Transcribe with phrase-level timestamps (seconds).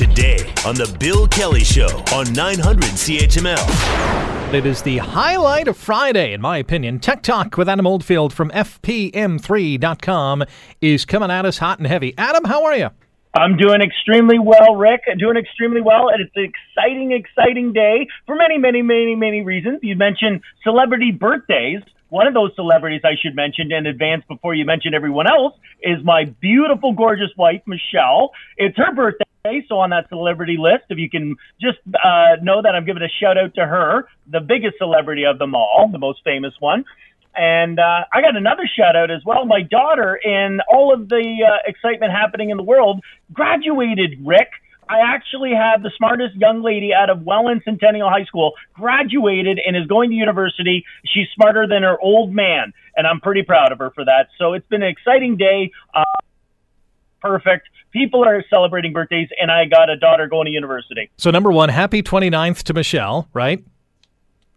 [0.00, 4.54] today on The Bill Kelly Show on 900 CHML.
[4.54, 7.00] It is the highlight of Friday, in my opinion.
[7.00, 10.44] Tech Talk with Adam Oldfield from FPM3.com
[10.80, 12.14] is coming at us hot and heavy.
[12.16, 12.88] Adam, how are you?
[13.34, 15.02] I'm doing extremely well, Rick.
[15.18, 19.80] Doing extremely well, and it's an exciting, exciting day for many, many, many, many reasons.
[19.82, 21.82] You mentioned celebrity birthdays.
[22.08, 26.02] One of those celebrities I should mention in advance before you mention everyone else is
[26.02, 28.30] my beautiful, gorgeous wife, Michelle.
[28.56, 29.24] It's her birthday,
[29.68, 33.08] so on that celebrity list, if you can just uh, know that I'm giving a
[33.08, 36.84] shout out to her, the biggest celebrity of them all, the most famous one.
[37.34, 39.46] And uh, I got another shout out as well.
[39.46, 43.00] My daughter, in all of the uh, excitement happening in the world,
[43.32, 44.50] graduated, Rick.
[44.90, 49.76] I actually have the smartest young lady out of Welland Centennial High School graduated and
[49.76, 50.84] is going to university.
[51.06, 54.30] She's smarter than her old man, and I'm pretty proud of her for that.
[54.36, 55.70] So it's been an exciting day.
[55.94, 56.02] Uh,
[57.22, 57.68] perfect.
[57.92, 61.10] People are celebrating birthdays, and I got a daughter going to university.
[61.16, 63.64] So, number one, happy 29th to Michelle, right?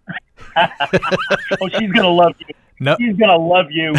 [0.57, 2.53] oh, she's going to love you.
[2.79, 2.97] No.
[2.99, 3.95] She's gonna love you.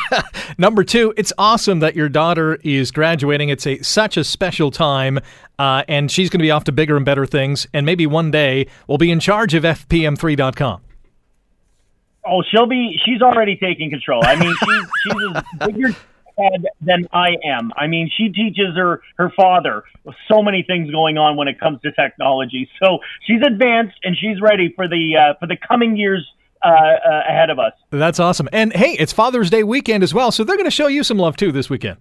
[0.58, 3.50] Number two, it's awesome that your daughter is graduating.
[3.50, 5.18] It's a such a special time,
[5.58, 7.66] uh, and she's going to be off to bigger and better things.
[7.74, 10.80] And maybe one day we'll be in charge of FPM3.com.
[12.24, 12.98] Oh, she'll be.
[13.04, 14.24] She's already taking control.
[14.24, 15.96] I mean, she's she's a bigger
[16.38, 17.72] head than I am.
[17.76, 19.84] I mean, she teaches her her father
[20.28, 22.68] so many things going on when it comes to technology.
[22.82, 26.26] So she's advanced and she's ready for the uh, for the coming years
[26.64, 27.72] uh, uh, ahead of us.
[27.90, 28.48] That's awesome.
[28.52, 31.18] And hey, it's Father's Day weekend as well, so they're going to show you some
[31.18, 31.98] love too this weekend.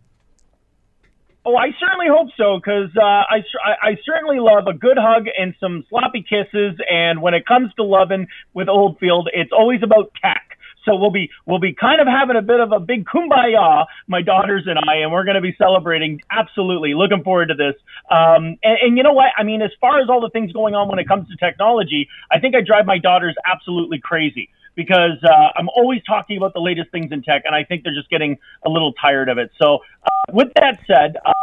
[1.43, 3.41] Oh, I certainly hope so because uh, I,
[3.81, 6.79] I certainly love a good hug and some sloppy kisses.
[6.87, 10.40] And when it comes to loving with Oldfield, it's always about tech.
[10.85, 14.21] So we'll be we'll be kind of having a bit of a big kumbaya, my
[14.21, 16.21] daughters and I, and we're going to be celebrating.
[16.31, 17.75] Absolutely, looking forward to this.
[18.09, 19.27] Um, and, and you know what?
[19.37, 22.09] I mean, as far as all the things going on when it comes to technology,
[22.31, 26.61] I think I drive my daughters absolutely crazy because uh, I'm always talking about the
[26.61, 29.51] latest things in tech, and I think they're just getting a little tired of it.
[29.61, 31.33] So, uh, with that said, uh,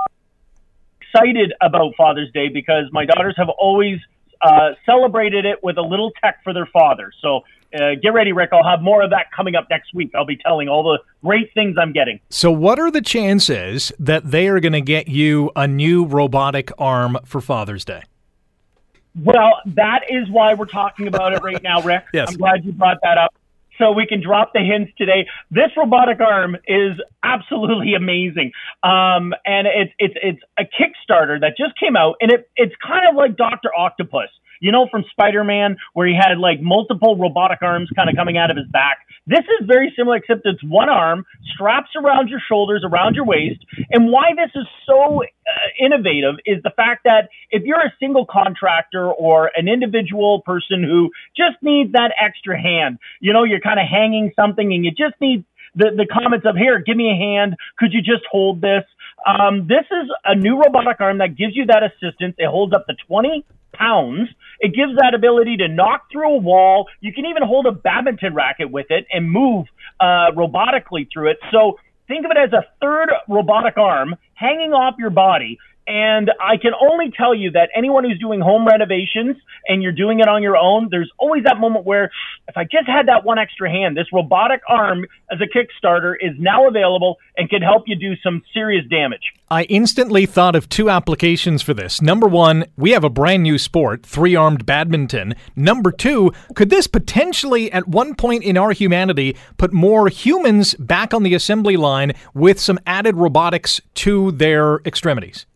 [1.00, 3.98] excited about Father's Day because my daughters have always
[4.40, 7.12] uh, celebrated it with a little tech for their father.
[7.20, 7.42] So
[7.74, 8.50] uh, get ready, Rick.
[8.52, 10.10] I'll have more of that coming up next week.
[10.14, 12.18] I'll be telling all the great things I'm getting.
[12.30, 16.70] So, what are the chances that they are going to get you a new robotic
[16.78, 18.02] arm for Father's Day?
[19.14, 22.04] Well, that is why we're talking about it right now, Rick.
[22.14, 22.30] yes.
[22.30, 23.34] I'm glad you brought that up.
[23.78, 25.26] So we can drop the hints today.
[25.50, 28.52] This robotic arm is absolutely amazing,
[28.82, 33.08] um, and it's it's it's a Kickstarter that just came out, and it it's kind
[33.08, 34.28] of like Doctor Octopus
[34.60, 38.36] you know, from Spider Man, where he had like multiple robotic arms kind of coming
[38.36, 38.98] out of his back.
[39.28, 43.60] This is very similar, except it's one arm, straps around your shoulders, around your waist.
[43.90, 45.26] And why this is so uh,
[45.78, 51.10] innovative is the fact that if you're a single contractor or an individual person who
[51.36, 55.20] just needs that extra hand, you know, you're kind of hanging something and you just
[55.20, 55.44] need
[55.74, 57.54] the, the comments of here, give me a hand.
[57.78, 58.84] Could you just hold this?
[59.26, 62.34] Um, this is a new robotic arm that gives you that assistance.
[62.38, 63.44] It holds up to 20
[63.78, 64.28] pounds.
[64.60, 66.86] It gives that ability to knock through a wall.
[67.00, 69.66] You can even hold a badminton racket with it and move
[70.00, 71.38] uh, robotically through it.
[71.52, 71.78] So
[72.08, 76.72] think of it as a third robotic arm hanging off your body and I can
[76.78, 80.56] only tell you that anyone who's doing home renovations and you're doing it on your
[80.56, 82.10] own, there's always that moment where
[82.46, 86.32] if I just had that one extra hand, this robotic arm as a Kickstarter is
[86.38, 89.32] now available and can help you do some serious damage.
[89.50, 92.02] I instantly thought of two applications for this.
[92.02, 95.36] Number one, we have a brand new sport, three armed badminton.
[95.56, 101.14] Number two, could this potentially, at one point in our humanity, put more humans back
[101.14, 105.46] on the assembly line with some added robotics to their extremities?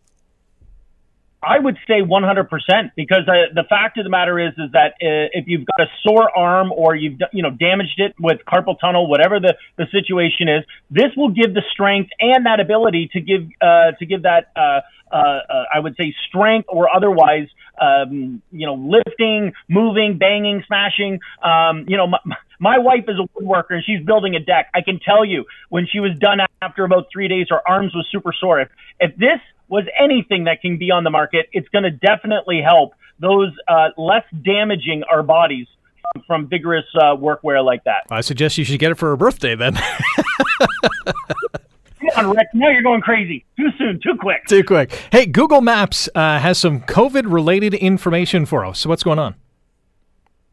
[1.45, 5.29] I would say 100% because uh, the fact of the matter is is that uh,
[5.33, 9.09] if you've got a sore arm or you've you know damaged it with carpal tunnel,
[9.09, 13.47] whatever the, the situation is, this will give the strength and that ability to give
[13.61, 17.47] uh, to give that uh, uh, uh, I would say strength or otherwise
[17.79, 21.19] um, you know lifting, moving, banging, smashing.
[21.43, 22.07] Um, you know.
[22.07, 22.19] My,
[22.59, 24.69] my wife is a woodworker and she's building a deck.
[24.73, 28.07] I can tell you when she was done after about three days, her arms was
[28.09, 28.61] super sore.
[28.61, 28.69] If,
[29.01, 29.41] if this
[29.73, 33.89] was anything that can be on the market, it's going to definitely help those uh,
[33.97, 35.65] less damaging our bodies
[36.27, 38.03] from, vigorous uh, workwear like that.
[38.11, 39.73] I suggest you should get it for her birthday then.
[42.13, 42.49] Come on, Rick.
[42.53, 43.45] Now you're going crazy.
[43.57, 43.99] Too soon.
[43.99, 44.45] Too quick.
[44.47, 44.93] Too quick.
[45.11, 48.81] Hey, Google Maps uh, has some COVID related information for us.
[48.81, 49.33] So, what's going on?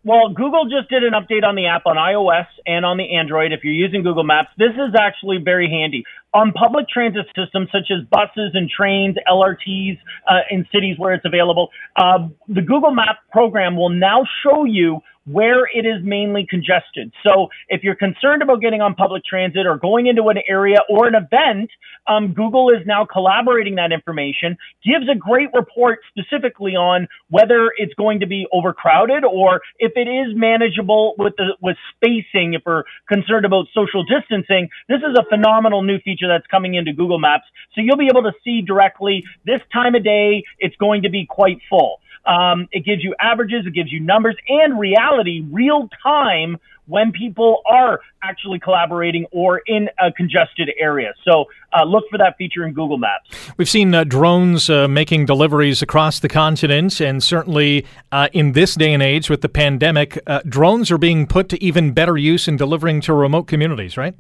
[0.02, 3.52] Well, Google just did an update on the app on iOS and on the Android.
[3.52, 6.04] If you're using Google Maps, this is actually very handy.
[6.32, 11.26] On public transit systems such as buses and trains, LRTs uh, in cities where it's
[11.26, 15.00] available, uh, the Google Map program will now show you
[15.32, 17.12] where it is mainly congested.
[17.26, 21.06] So if you're concerned about getting on public transit or going into an area or
[21.06, 21.70] an event,
[22.06, 27.94] um, Google is now collaborating that information, gives a great report specifically on whether it's
[27.94, 32.54] going to be overcrowded or if it is manageable with the with spacing.
[32.54, 36.92] If we're concerned about social distancing, this is a phenomenal new feature that's coming into
[36.92, 37.44] Google Maps.
[37.74, 41.26] So you'll be able to see directly this time of day it's going to be
[41.26, 42.00] quite full.
[42.26, 47.62] Um, it gives you averages, it gives you numbers and reality, real time when people
[47.70, 51.12] are actually collaborating or in a congested area.
[51.24, 53.30] So uh, look for that feature in Google Maps.
[53.56, 58.74] We've seen uh, drones uh, making deliveries across the continent, and certainly uh, in this
[58.74, 62.48] day and age with the pandemic, uh, drones are being put to even better use
[62.48, 64.14] in delivering to remote communities, right?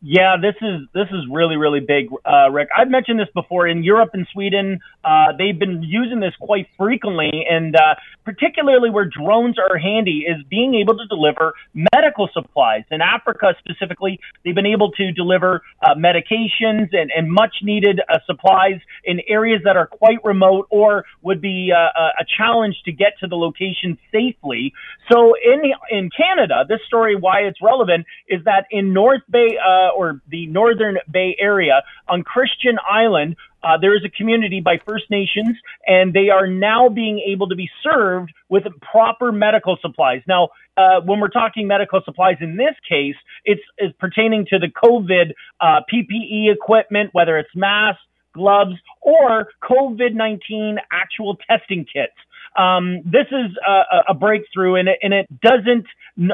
[0.00, 2.68] Yeah, this is this is really really big, uh, Rick.
[2.76, 3.66] I've mentioned this before.
[3.66, 9.06] In Europe and Sweden, uh, they've been using this quite frequently, and uh, particularly where
[9.06, 12.84] drones are handy is being able to deliver medical supplies.
[12.92, 18.18] In Africa specifically, they've been able to deliver uh, medications and, and much needed uh,
[18.24, 23.14] supplies in areas that are quite remote or would be uh, a challenge to get
[23.18, 24.72] to the location safely.
[25.10, 29.58] So in in Canada, this story why it's relevant is that in North Bay
[29.96, 35.04] or the Northern Bay area on Christian Island, uh, there is a community by First
[35.10, 35.56] Nations,
[35.86, 40.22] and they are now being able to be served with proper medical supplies.
[40.28, 44.68] Now, uh, when we're talking medical supplies in this case, it's, it's pertaining to the
[44.68, 48.02] COVID uh, PPE equipment, whether it's masks,
[48.32, 52.12] gloves, or COVID 19 actual testing kits.
[52.56, 55.86] Um, this is a, a breakthrough, and it, and it doesn't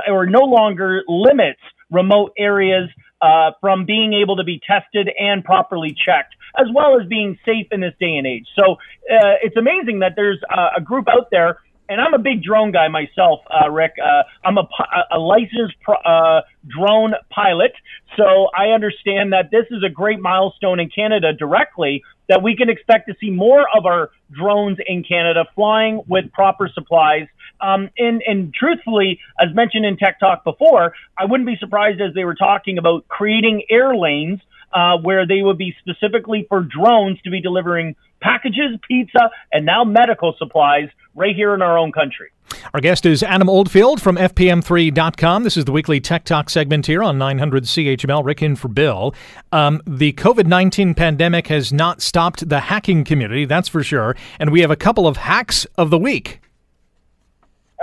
[0.08, 1.60] or no longer limits
[1.90, 2.88] remote areas
[3.24, 7.66] uh, from being able to be tested and properly checked, as well as being safe
[7.72, 8.46] in this day and age.
[8.58, 10.40] So uh, it's amazing that there's
[10.76, 13.92] a group out there and I'm a big drone guy myself, uh, Rick.
[14.02, 14.66] Uh, I'm a,
[15.12, 17.72] a licensed pro, uh, drone pilot,
[18.16, 22.70] so I understand that this is a great milestone in Canada directly that we can
[22.70, 27.26] expect to see more of our drones in Canada flying with proper supplies.
[27.60, 32.14] Um, and, and truthfully, as mentioned in Tech Talk before, I wouldn't be surprised as
[32.14, 34.40] they were talking about creating air lanes
[34.72, 39.84] uh, where they would be specifically for drones to be delivering packages, pizza, and now
[39.84, 42.30] medical supplies right here in our own country.
[42.72, 45.44] Our guest is Adam Oldfield from FPM3.com.
[45.44, 48.24] This is the weekly Tech Talk segment here on 900 CHML.
[48.24, 49.14] Rick in for Bill.
[49.52, 54.16] Um, the COVID 19 pandemic has not stopped the hacking community, that's for sure.
[54.38, 56.40] And we have a couple of hacks of the week.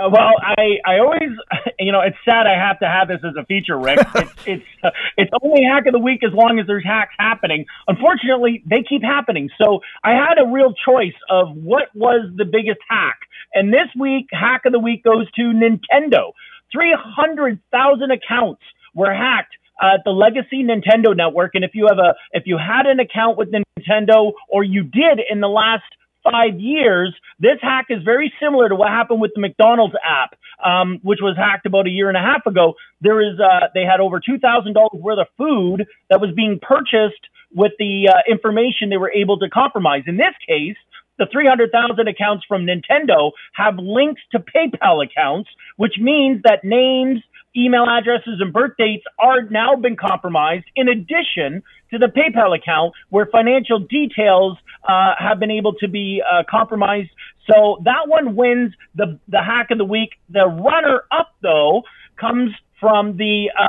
[0.00, 1.30] Uh, well, I, I always,
[1.78, 3.98] you know, it's sad I have to have this as a feature, Rick.
[4.14, 7.66] It's it's uh, it's only hack of the week as long as there's hacks happening.
[7.88, 9.50] Unfortunately, they keep happening.
[9.60, 13.20] So I had a real choice of what was the biggest hack,
[13.54, 16.32] and this week, hack of the week goes to Nintendo.
[16.72, 18.62] Three hundred thousand accounts
[18.94, 22.86] were hacked at the legacy Nintendo network, and if you have a if you had
[22.86, 25.84] an account with Nintendo or you did in the last
[26.22, 30.34] five years, this hack is very similar to what happened with the McDonald's app,
[30.64, 32.74] um, which was hacked about a year and a half ago.
[33.00, 36.58] There is, uh, they had over two thousand dollars worth of food that was being
[36.60, 40.02] purchased with the uh, information they were able to compromise.
[40.06, 40.76] In this case,
[41.18, 47.22] the 300,000 accounts from Nintendo have links to PayPal accounts, which means that names,
[47.56, 50.64] email addresses, and birth dates are now been compromised.
[50.76, 54.56] In addition to the PayPal account where financial details
[54.88, 57.10] uh, have been able to be uh, compromised.
[57.50, 60.10] So that one wins the the hack of the week.
[60.30, 61.82] The runner up though
[62.16, 63.66] comes from the uh,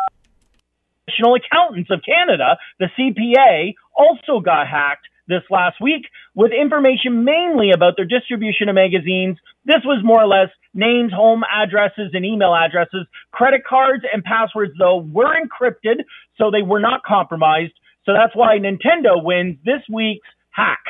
[1.08, 6.04] National Accountants of Canada, the CPA, also got hacked this last week
[6.36, 9.38] with information mainly about their distribution of magazines.
[9.66, 13.08] This was more or less names, home addresses, and email addresses.
[13.32, 16.04] Credit cards and passwords, though, were encrypted,
[16.38, 17.74] so they were not compromised.
[18.06, 20.84] So that's why Nintendo wins this week's hack.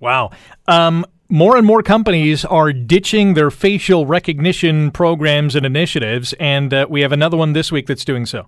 [0.00, 0.30] Wow.
[0.68, 6.86] Um, more and more companies are ditching their facial recognition programs and initiatives, and uh,
[6.88, 8.46] we have another one this week that's doing so.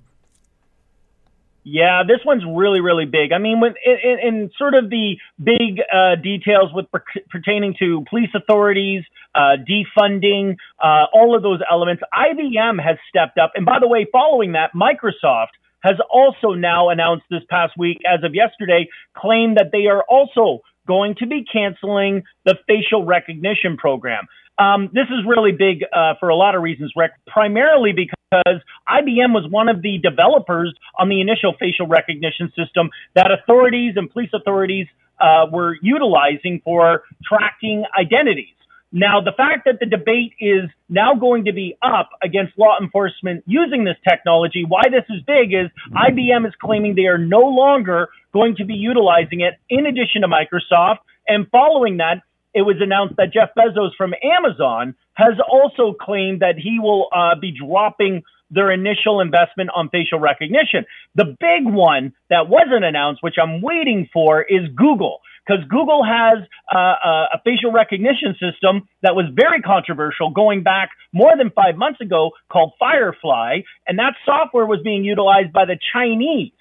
[1.62, 3.32] Yeah, this one's really, really big.
[3.32, 8.02] I mean, with in, in sort of the big uh, details with per- pertaining to
[8.08, 9.02] police authorities,
[9.34, 13.52] uh, defunding, uh, all of those elements, IBM has stepped up.
[13.54, 15.52] And by the way, following that, Microsoft
[15.82, 20.60] has also now announced this past week, as of yesterday, claimed that they are also
[20.86, 24.24] going to be canceling the facial recognition program.
[24.58, 27.12] Um, this is really big uh, for a lot of reasons, Rick.
[27.26, 33.26] Primarily because IBM was one of the developers on the initial facial recognition system that
[33.32, 34.86] authorities and police authorities
[35.20, 38.54] uh, were utilizing for tracking identities.
[38.92, 43.42] Now, the fact that the debate is now going to be up against law enforcement
[43.46, 48.08] using this technology, why this is big is IBM is claiming they are no longer
[48.32, 50.98] going to be utilizing it in addition to Microsoft.
[51.26, 52.22] And following that,
[52.54, 57.38] it was announced that Jeff Bezos from Amazon has also claimed that he will uh,
[57.38, 60.84] be dropping their initial investment on facial recognition.
[61.14, 65.20] The big one that wasn't announced, which I'm waiting for, is Google.
[65.46, 66.38] Because Google has
[66.72, 71.76] uh, uh, a facial recognition system that was very controversial going back more than five
[71.76, 76.52] months ago called Firefly, and that software was being utilized by the Chinese.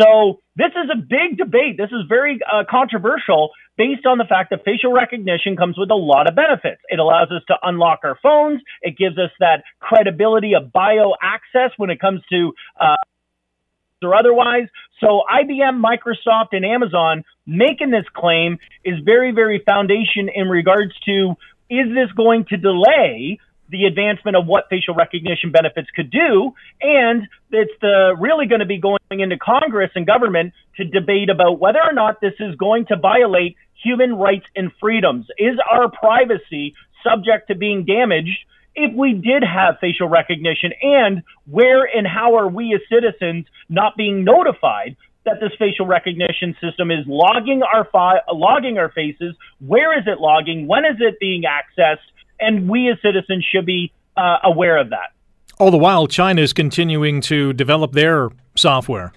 [0.00, 1.76] So this is a big debate.
[1.78, 5.94] This is very uh, controversial based on the fact that facial recognition comes with a
[5.94, 6.80] lot of benefits.
[6.88, 8.62] It allows us to unlock our phones.
[8.82, 12.96] It gives us that credibility of bio access when it comes to uh,
[14.02, 14.68] or otherwise.
[15.00, 21.34] So IBM, Microsoft, and Amazon making this claim is very, very foundation in regards to
[21.68, 26.52] is this going to delay the advancement of what facial recognition benefits could do.
[26.80, 31.58] And it's the, really going to be going into Congress and government to debate about
[31.58, 35.26] whether or not this is going to violate human rights and freedoms.
[35.38, 38.38] Is our privacy subject to being damaged
[38.74, 40.72] if we did have facial recognition?
[40.82, 46.54] And where and how are we as citizens not being notified that this facial recognition
[46.62, 49.34] system is logging our fi- logging our faces?
[49.60, 50.66] Where is it logging?
[50.66, 51.98] When is it being accessed?
[52.40, 55.12] And we as citizens should be uh, aware of that.
[55.58, 59.12] All the while, China is continuing to develop their software.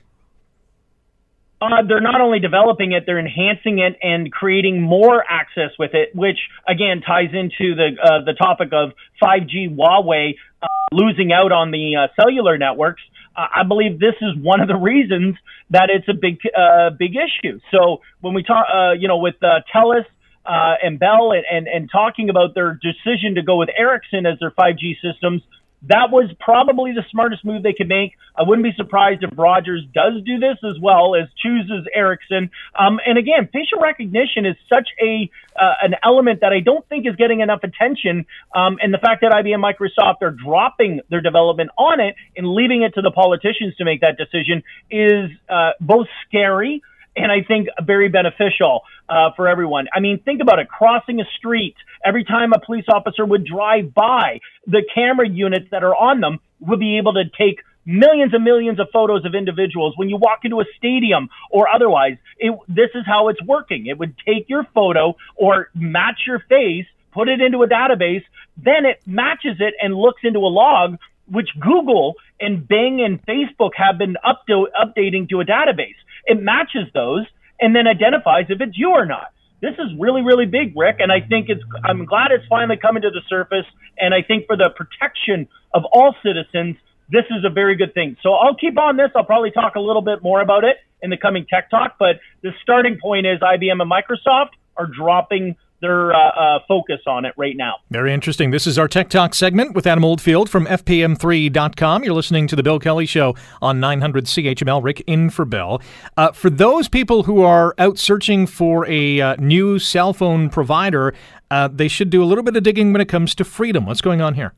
[1.62, 6.16] Uh, they're not only developing it, they're enhancing it and creating more access with it,
[6.16, 11.72] which again ties into the uh, the topic of 5G Huawei uh, losing out on
[11.72, 13.02] the uh, cellular networks.
[13.36, 15.36] Uh, I believe this is one of the reasons
[15.72, 17.60] that it's a big uh, big issue.
[17.72, 18.66] So when we talk,
[18.98, 20.06] you know, with Telus
[20.50, 24.40] uh, and Bell and, and, and talking about their decision to go with Ericsson as
[24.40, 25.44] their 5G systems,
[25.84, 28.14] that was probably the smartest move they could make.
[28.36, 32.50] I wouldn't be surprised if Rogers does do this as well as chooses Ericsson.
[32.78, 37.08] Um, and again, facial recognition is such a uh, an element that I don't think
[37.08, 38.26] is getting enough attention.
[38.54, 42.82] Um, and the fact that IBM, Microsoft are dropping their development on it and leaving
[42.82, 46.82] it to the politicians to make that decision is uh, both scary
[47.16, 49.88] and I think very beneficial uh, for everyone.
[49.94, 51.76] I mean, think about it: crossing a street.
[52.06, 56.40] Every time a police officer would drive by, the camera units that are on them
[56.62, 59.94] would be able to take millions and millions of photos of individuals.
[59.98, 63.88] When you walk into a stadium or otherwise, it, this is how it's working.
[63.88, 68.24] It would take your photo or match your face, put it into a database,
[68.58, 70.98] then it matches it and looks into a log
[71.28, 75.98] which Google and Bing and Facebook have been up to, updating to a database.
[76.26, 77.26] It matches those
[77.60, 79.34] and then identifies if it's you or not.
[79.62, 81.62] This is really, really big, Rick, and I think it's.
[81.84, 83.66] I'm glad it's finally coming to the surface,
[83.98, 86.78] and I think for the protection of all citizens,
[87.10, 88.16] this is a very good thing.
[88.24, 89.10] So I'll keep on this.
[89.16, 92.20] I'll probably talk a little bit more about it in the coming Tech Talk, but
[92.42, 97.34] the starting point is IBM and Microsoft are dropping their uh, uh, focus on it
[97.38, 97.76] right now.
[97.90, 98.52] Very interesting.
[98.52, 102.04] This is our Tech Talk segment with Adam Oldfield from FPM3.com.
[102.04, 104.84] You're listening to The Bill Kelly Show on 900 CHML.
[104.84, 105.82] Rick in for Bill.
[106.18, 111.14] Uh, for those people who are out searching for a uh, new cell phone provider,
[111.52, 113.86] uh, they should do a little bit of digging when it comes to Freedom.
[113.86, 114.54] What's going on here?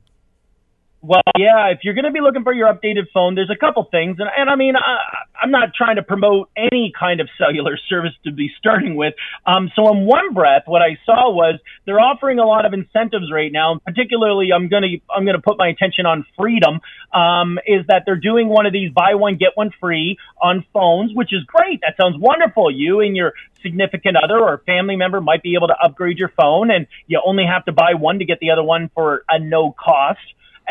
[1.04, 3.88] Well, yeah, if you're going to be looking for your updated phone, there's a couple
[3.90, 4.18] things.
[4.20, 5.00] And, and I mean, I,
[5.42, 9.16] I'm not trying to promote any kind of cellular service to be starting with.
[9.48, 13.32] Um, so in one breath, what I saw was they're offering a lot of incentives
[13.34, 13.80] right now.
[13.84, 16.80] Particularly, I'm going to, I'm going to put my attention on Freedom,
[17.14, 21.16] um, is that they're doing one of these buy one, get one free on phones,
[21.16, 21.82] which is great.
[21.82, 22.70] That sounds wonderful.
[22.70, 26.70] You and your significant other or family member might be able to upgrade your phone
[26.70, 29.72] and you only have to buy one to get the other one for a no
[29.72, 30.20] cost.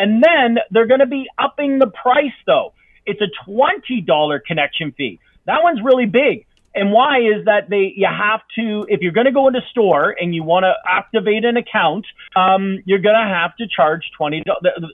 [0.00, 2.72] And then they're going to be upping the price though.
[3.04, 5.20] It's a $20 connection fee.
[5.44, 6.46] That one's really big.
[6.74, 10.16] And why is that they you have to if you're going to go into store
[10.18, 14.42] and you want to activate an account, um, you're going to have to charge $20,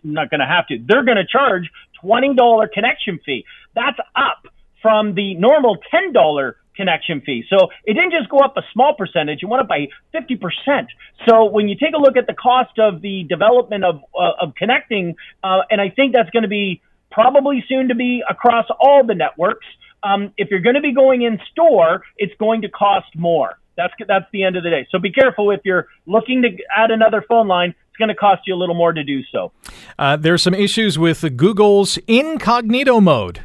[0.03, 0.79] Not going to have to.
[0.85, 1.71] They're going to charge
[2.01, 3.45] twenty dollar connection fee.
[3.75, 4.47] That's up
[4.83, 7.45] from the normal ten dollar connection fee.
[7.49, 10.87] So it didn't just go up a small percentage; it went up by 50%.
[11.27, 14.55] So when you take a look at the cost of the development of uh, of
[14.55, 19.05] connecting, uh, and I think that's going to be probably soon to be across all
[19.05, 19.67] the networks.
[20.03, 23.59] Um, if you're going to be going in store, it's going to cost more.
[23.77, 24.87] That's that's the end of the day.
[24.91, 27.75] So be careful if you're looking to add another phone line.
[27.89, 29.53] It's going to cost you a little more to do so.
[29.99, 33.41] Uh, there's some issues with Google's incognito mode.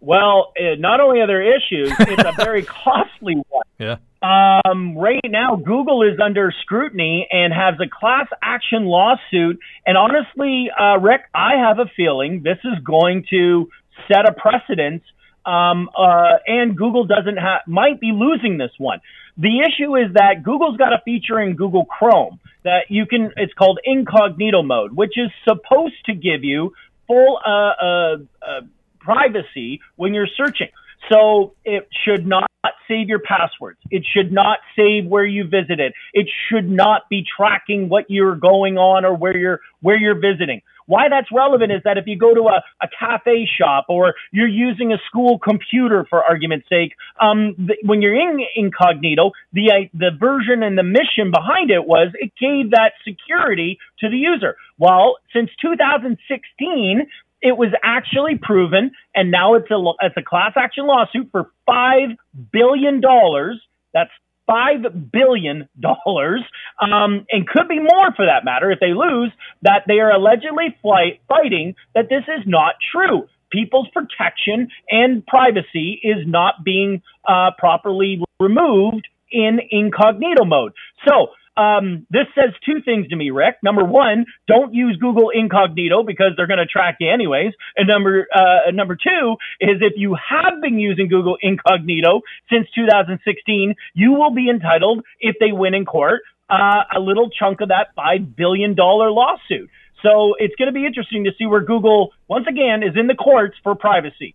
[0.00, 3.64] Well, uh, not only are there issues, it's a very costly one.
[3.78, 3.96] Yeah.
[4.22, 9.58] Um, right now, Google is under scrutiny and has a class action lawsuit.
[9.86, 13.68] And honestly, uh, Rick, I have a feeling this is going to
[14.08, 15.02] set a precedent.
[15.44, 19.00] Um, uh, and Google doesn't have, might be losing this one.
[19.38, 23.54] The issue is that Google's got a feature in Google Chrome that you can, it's
[23.54, 26.74] called incognito mode, which is supposed to give you
[27.06, 28.60] full, uh, uh, uh
[29.00, 30.68] privacy when you're searching.
[31.10, 32.50] So it should not
[32.86, 33.78] save your passwords.
[33.90, 35.92] It should not save where you visited.
[36.12, 40.60] It should not be tracking what you're going on or where you're where you're visiting.
[40.86, 44.48] Why that's relevant is that if you go to a, a cafe shop or you're
[44.48, 47.54] using a school computer for argument's sake, um,
[47.84, 52.32] when you're in incognito, the uh, the version and the mission behind it was it
[52.40, 54.56] gave that security to the user.
[54.78, 57.06] Well, since 2016,
[57.42, 62.10] it was actually proven, and now it's a it's a class action lawsuit for five
[62.52, 63.60] billion dollars.
[63.94, 64.10] That's
[64.46, 66.42] five billion dollars,
[66.80, 69.32] um, and could be more for that matter if they lose.
[69.62, 73.26] That they are allegedly flight, fighting that this is not true.
[73.50, 80.72] People's protection and privacy is not being uh, properly removed in incognito mode.
[81.06, 81.28] So
[81.60, 83.56] um, this says two things to me, Rick.
[83.62, 87.52] Number one, don't use Google Incognito because they're going to track you anyways.
[87.76, 93.74] And number uh, number two is if you have been using Google Incognito since 2016,
[93.94, 97.88] you will be entitled, if they win in court, uh, a little chunk of that
[97.94, 99.68] five billion dollar lawsuit.
[100.02, 103.14] So it's going to be interesting to see where Google once again is in the
[103.14, 104.34] courts for privacy.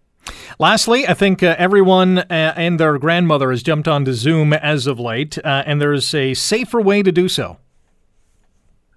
[0.58, 5.00] Lastly, I think uh, everyone uh, and their grandmother has jumped onto Zoom as of
[5.00, 7.58] late, uh, and there's a safer way to do so.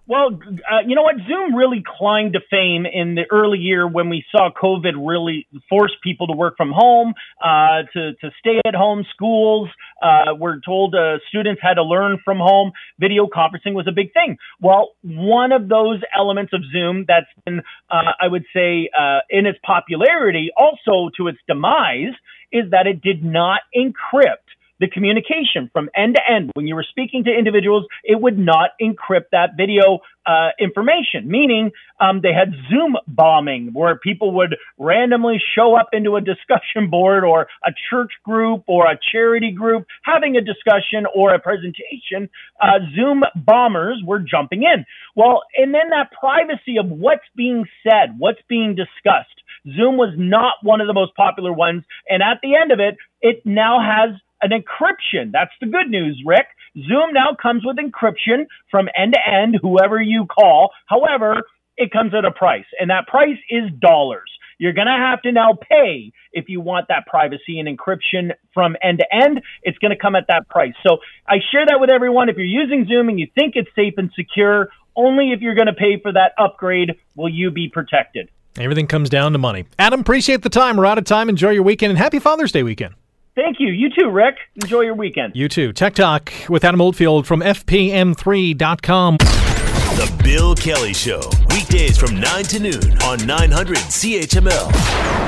[0.09, 1.17] Well, uh, you know what?
[1.29, 5.95] Zoom really climbed to fame in the early year when we saw COVID really force
[6.03, 7.13] people to work from home,
[7.45, 9.05] uh, to, to stay at home.
[9.13, 9.69] Schools
[10.03, 12.73] uh, were told uh, students had to learn from home.
[12.99, 14.39] Video conferencing was a big thing.
[14.63, 19.45] Well, one of those elements of Zoom that's been, uh, I would say, uh, in
[19.45, 22.15] its popularity, also to its demise,
[22.51, 26.51] is that it did not encrypt the communication from end to end.
[26.55, 31.71] When you were speaking to individuals, it would not encrypt that video uh, information, meaning
[32.01, 37.25] um, they had Zoom bombing where people would randomly show up into a discussion board
[37.25, 42.29] or a church group or a charity group having a discussion or a presentation.
[42.61, 44.85] Uh, Zoom bombers were jumping in.
[45.17, 49.29] Well, and then that privacy of what's being said, what's being discussed.
[49.65, 51.85] Zoom was not one of the most popular ones.
[52.09, 55.33] And at the end of it, it now has an encryption.
[55.33, 56.47] That's the good news, Rick.
[56.75, 60.71] Zoom now comes with encryption from end to end, whoever you call.
[60.87, 61.43] However,
[61.77, 64.31] it comes at a price, and that price is dollars.
[64.59, 68.77] You're going to have to now pay if you want that privacy and encryption from
[68.83, 69.41] end to end.
[69.63, 70.75] It's going to come at that price.
[70.85, 70.99] So
[71.29, 72.29] I share that with everyone.
[72.29, 75.69] If you're using Zoom and you think it's safe and secure, only if you're going
[75.69, 78.31] to pay for that upgrade will you be protected.
[78.57, 79.67] Everything comes down to money.
[79.79, 80.77] Adam, appreciate the time.
[80.77, 81.29] We're out of time.
[81.29, 82.95] Enjoy your weekend and happy Father's Day weekend.
[83.39, 83.69] Thank you.
[83.69, 84.37] You too, Rick.
[84.61, 85.37] Enjoy your weekend.
[85.37, 85.73] You too.
[85.73, 89.19] Tech Talk with Adam Oldfield from FPM3.com.
[89.19, 91.21] The Bill Kelly Show,
[91.51, 95.28] weekdays from 9 to noon on 900 CHML.